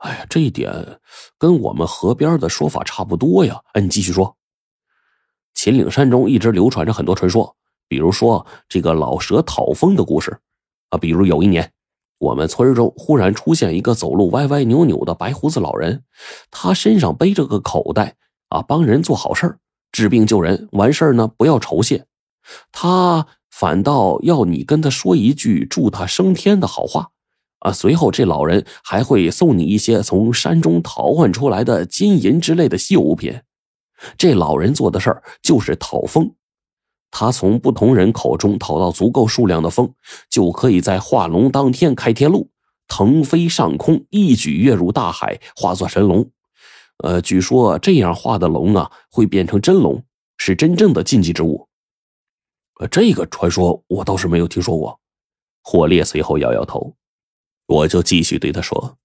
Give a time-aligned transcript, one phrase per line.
[0.00, 1.00] 哎呀，这一点
[1.38, 3.60] 跟我们河边的说法差不多呀。
[3.72, 4.36] 哎，你继续说。
[5.54, 7.54] 秦岭山中一直流传着很多传说，
[7.86, 10.38] 比如说这个老蛇讨风的故事
[10.88, 10.96] 啊。
[10.96, 11.70] 比如有一年，
[12.18, 16.02] 我们村中忽然出现一个走路歪歪扭扭的白胡子老人，
[16.50, 18.16] 他身上背着个口袋
[18.48, 19.58] 啊，帮人做好事
[19.92, 22.06] 治病救人，完事呢不要酬谢，
[22.72, 27.10] 他反倒要你跟他说一句祝他升天的好话。
[27.60, 33.40] 啊，随后这老人还会送你一些从山中淘换出来的金银之类的稀有物品。
[34.16, 36.34] 这老人做的事儿就是讨风，
[37.10, 39.92] 他从不同人口中讨到足够数量的风，
[40.30, 42.50] 就可以在化龙当天开天路，
[42.88, 46.30] 腾飞上空，一举跃入大海，化作神龙。
[47.04, 50.02] 呃，据说这样化的龙啊，会变成真龙，
[50.38, 51.68] 是真正的禁忌之物。
[52.80, 54.98] 呃，这个传说我倒是没有听说过。
[55.62, 56.94] 火烈随后摇摇头。
[57.70, 58.98] 我就继续对他说：“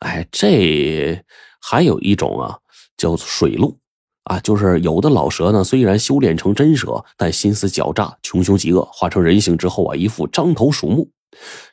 [0.00, 1.22] 哎，这
[1.60, 2.56] 还有一种啊，
[2.96, 3.78] 叫做水路
[4.22, 11.10] 啊，就是有的老蛇呢，虽然修炼成真蛇，但心思狡诈，穷凶极恶，化成人形之后啊，一副獐头鼠目。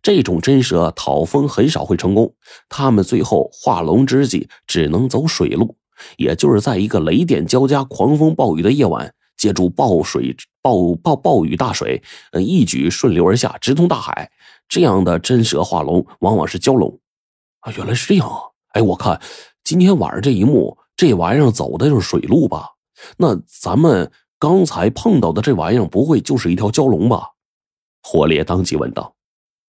[0.00, 2.34] 这种真蛇讨风很少会成功，
[2.70, 5.76] 他们最后化龙之际只能走水路，
[6.16, 14.30] 也就是在一个雷电交加、狂风暴雨的夜晚，借助暴水暴暴暴雨大水，呃，一举顺流而下，直通大海。”
[14.68, 17.00] 这样的真蛇化龙往往是蛟龙，
[17.60, 18.36] 啊，原来是这样啊！
[18.72, 19.18] 哎，我看
[19.64, 22.68] 今天晚上这一幕，这玩意儿走的就是水路吧？
[23.16, 27.30] 那咱们刚才碰到的这玩意儿，不会就是一条蛟龙吧？
[28.02, 29.16] 火烈当即问道。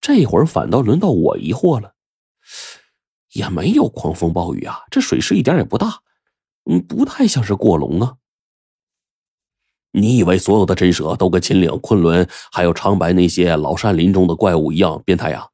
[0.00, 1.92] 这会儿反倒轮到我疑惑了，
[3.32, 6.00] 也没有狂风暴雨啊，这水势一点也不大，
[6.70, 8.14] 嗯，不太像是过龙啊。
[9.98, 15.48] 你以为所有的真蛇都跟秦岭、昆仑还有长白那些老山林中的怪物一样变态呀？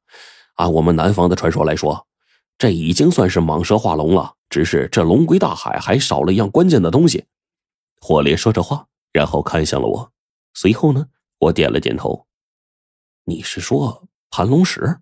[0.55, 2.05] 按我们南方的传说来说，
[2.57, 4.33] 这已经算是蟒蛇化龙了。
[4.49, 7.23] 只是这龙归大海，还少了一样关键的东西。
[8.01, 10.11] 火烈说着话，然后看向了我。
[10.53, 11.07] 随后呢，
[11.39, 12.27] 我点了点头。
[13.23, 14.97] 你是说盘龙石？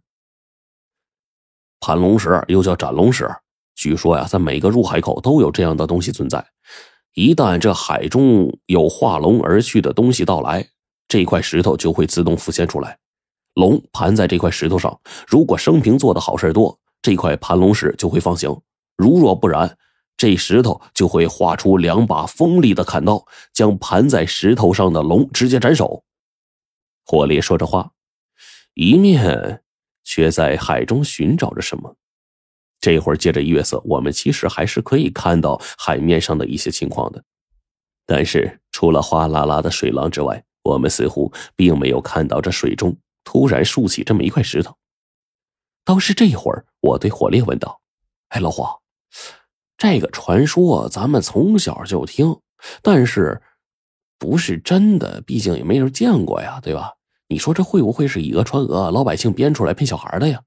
[1.80, 3.28] 盘龙石又叫斩龙石，
[3.74, 6.46] 据说呀，在每个入海口都有这样的东西存在。
[7.14, 10.66] 一旦这海中有化龙而去的东西到来，
[11.08, 12.98] 这块石头就会自动浮现出来。
[13.56, 18.58] 龙盘在这块石头上，如果生平做的好事多，这块盘龙石就会放行；
[18.96, 19.78] 如若不然，
[20.16, 26.06] 这石头就会画出两把锋利的砍刀，将盘在石头上的龙直接斩首。
[27.06, 27.92] 火烈说着话，
[28.74, 29.64] 一面
[30.06, 31.98] 却在海中寻找着什么。
[32.82, 37.24] 这会儿借着月色，我们其实还是可以看到海面上的一些情况的，
[38.08, 44.76] 但是除了哗啦啦的水浪之外，我们似乎并没有看到这水中突然竖起这么一块石头。
[45.86, 47.82] 倒是这会儿，我对火烈问道
[48.30, 48.80] ：“哎，老黄，
[49.78, 52.40] 这个传说咱们从小就听，
[52.82, 53.42] 但是
[54.18, 55.22] 不是真的？
[55.22, 56.94] 毕竟也没人见过呀，对吧？
[57.28, 60.42] 你说这会不会是以讹传讹，老百姓编出来骗小孩的呀？”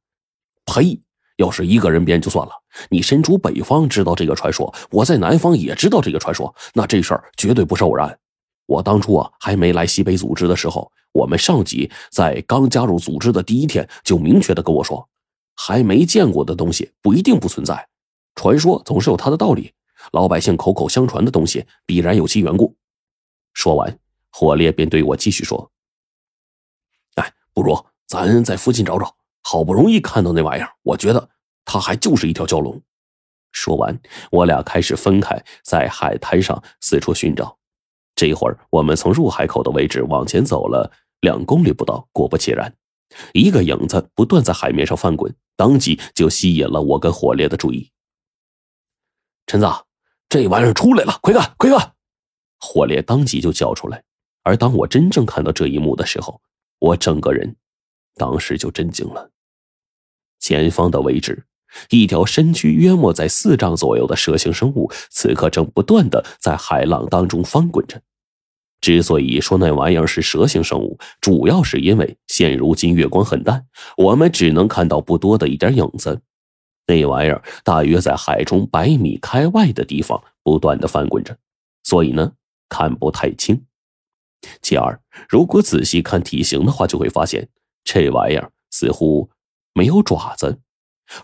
[0.66, 1.00] 呸！
[1.36, 2.52] 要是一个人编就算了，
[2.90, 8.18] 你身处北方知道这个传说，我在南方也知道这个传说，那这事儿绝对不是偶然。
[8.66, 15.08] 我当初啊还没来西北组织的时候，我们上级在刚加入组织的第一天就明确的跟我说，
[15.56, 17.88] 还没见过的东西不一定不存在，
[18.36, 19.72] 传说总是有它的道理，
[20.12, 22.74] 老百姓口口相传的东西必然有其缘故。
[23.52, 23.98] 说完，
[24.30, 25.70] 火烈便对我继续说
[27.16, 31.28] ：“哎，不如咱在附近找找。”好不容易看到那玩意儿，我觉得
[31.64, 32.82] 它还就是一条蛟龙。
[33.52, 33.96] 说完，
[34.32, 37.56] 我俩开始分开在海滩上四处寻找。
[38.16, 40.90] 这一会儿，我们从入海口的位置往前走了
[41.20, 42.74] 两公里不到，果不其然，
[43.32, 47.92] 一个影子不断在海面上翻滚，当即就吸引了我跟火烈的注意。
[49.46, 49.66] 陈子，
[50.28, 51.92] 这玩意儿出来了，快看，快看！
[52.58, 54.02] 火烈当即就叫出来。
[54.42, 56.40] 而当我真正看到这一幕的时候，
[56.78, 57.56] 我整个人
[58.16, 59.30] 当时就震惊了。
[60.44, 61.46] 前方的位置，
[61.88, 67.98] 一条身躯约莫在四丈左右的蛇形生物，此刻正不断的在海浪当中翻滚着。
[68.82, 73.66] 之所以说那玩意儿是蛇形生物，主要是因为现如今月光很淡，
[73.96, 76.20] 我们只能看到不多的一点影子。
[76.86, 81.34] 那玩意儿大约在海中百米开外的地方不断的翻滚着，
[81.84, 82.30] 所以呢
[82.68, 83.64] 看不太清。
[84.60, 87.48] 其二，如果仔细看体型的话，就会发现
[87.82, 89.30] 这玩意儿似乎。
[89.74, 90.60] 没有爪子，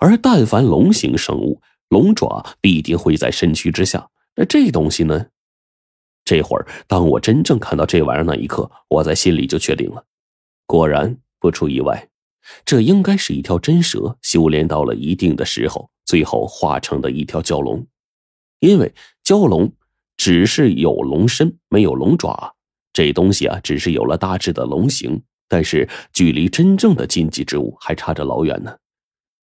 [0.00, 4.10] 而但凡龙形生物，龙爪必定会在身躯之下。
[4.34, 5.26] 那这东西呢？
[6.24, 10.04] 这会儿，当我真正看到这玩意儿那一刻，我在心里就确定了。
[10.66, 12.08] 果然，不出意外，
[12.64, 17.86] 这应该是一条真蛇修炼到了一定的时候，最后化成的一条蛟龙。
[18.60, 18.92] 因为
[19.24, 19.72] 蛟龙
[20.16, 22.54] 只是有龙身，没有龙爪，
[22.92, 28.72] 这东西啊，只是有了大致的龙形，但是距离真正的禁忌之物还差着老远呢。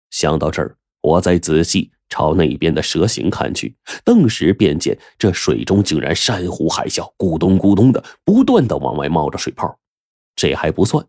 [0.10, 9.80] 想到这儿，我再仔细朝那边的蛇形看去，顿时便见这水中竟然山呼海啸，咕咚咕咚的不断的往外冒着水泡。
[10.36, 11.06] 这还不算。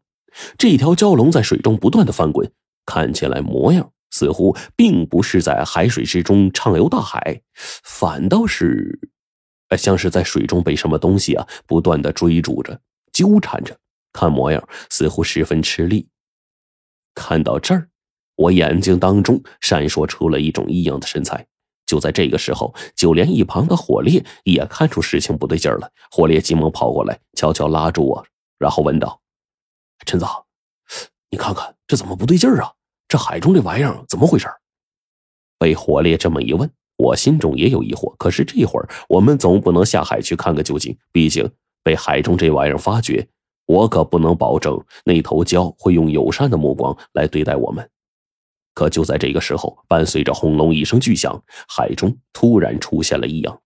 [0.59, 2.53] 这条蛟龙在水中不断的翻滚，
[2.85, 7.41] 看起来模样似乎并不是在海水之中畅游大海，
[7.83, 9.01] 反倒是，
[9.77, 12.79] 像是在水中被什么东西啊不断的追逐着、
[13.13, 13.77] 纠缠着，
[14.13, 16.09] 看模样似乎十分吃力。
[17.15, 17.89] 看到这儿，
[18.37, 21.47] 我眼睛当中闪烁出了一种异样的神采。
[21.85, 25.93] 就在这个时候，就连一旁的火烈也看出事情不对劲了。
[26.11, 28.27] 火烈急忙跑过来，悄悄拉住我，
[28.59, 29.21] 然后问道。
[30.07, 30.25] 陈子，
[31.31, 32.73] 你看看这怎么不对劲儿啊？
[33.09, 34.49] 这海中这玩意儿怎么回事？
[35.59, 38.17] 被火烈这么一问，我心中也有疑惑。
[38.17, 43.29] 可是这会儿我们总不能下海去看个究竟，毕竟被海中这玩意儿发觉，
[43.67, 47.89] 我可不能保证那头蛟会用友善的目光来对待我们。
[48.75, 53.61] 可就在这个时候，伴随着轰隆一声巨响，海中突然出现了异样。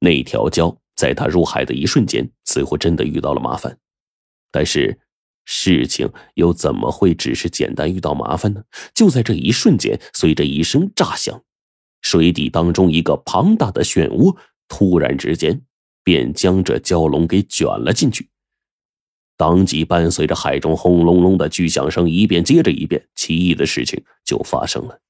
[0.00, 3.78] 那条蛟在它入海的一瞬间，似乎真的遇到了麻烦，
[4.50, 4.98] 但是。
[5.50, 8.62] 事情又怎么会只是简单遇到麻烦呢？
[8.92, 11.42] 就在这一瞬间，随着一声炸响，
[12.02, 14.36] 水底当中一个庞大的漩涡
[14.68, 15.62] 突然之间
[16.04, 18.28] 便将这蛟龙给卷了进去。
[19.38, 25.00] 当即伴随着海中轰隆隆的巨响声一遍接着一遍，奇异的事情就发生了。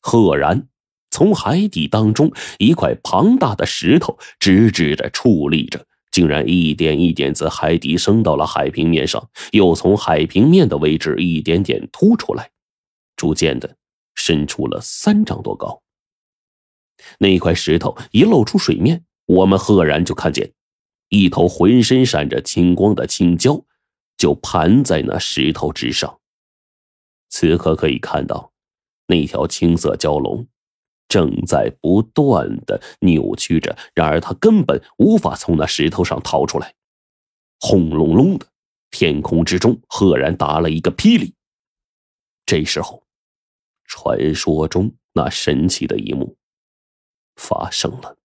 [0.00, 0.68] 赫然，
[1.10, 5.84] 从海底当中一块庞大的石头直直的矗立着。
[6.12, 12.50] 竟然一点一点自海底升到了海平面上，又从海平面的位置一点点凸出来，
[13.14, 13.76] 逐渐的
[14.16, 15.82] 伸出了三丈多高。
[17.18, 20.52] 那块石头一露出水面，我们赫然就看见
[21.10, 23.64] 一头浑身闪着青光的青蛟，
[24.16, 26.18] 就盘在那石头之上。
[27.28, 28.52] 此刻可以看到，
[29.06, 30.48] 那条青色蛟龙。
[31.08, 36.72] 正在不断的扭曲着，然而他根本无法从那石头上逃出来。
[37.58, 38.46] 轰隆隆的，
[38.92, 41.34] 天空之中赫然打了一个霹雳。
[42.46, 43.02] 这时候，
[43.86, 46.36] 传说中那神奇的一幕
[47.34, 48.16] 发生了。